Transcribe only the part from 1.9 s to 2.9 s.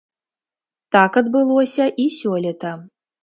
і сёлета.